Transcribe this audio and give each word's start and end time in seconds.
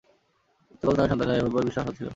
এতকাল 0.73 0.93
তাহার 0.95 1.09
সন্তানাদি 1.11 1.31
হয় 1.31 1.39
নাই, 1.39 1.45
হইবার 1.45 1.65
বিশেষ 1.65 1.79
আশাও 1.81 1.95
ছিল 1.97 2.05
না। 2.05 2.09